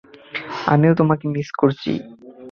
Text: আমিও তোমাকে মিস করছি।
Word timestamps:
আমিও 0.67 0.93
তোমাকে 0.95 1.25
মিস 1.27 1.49
করছি। 1.51 1.91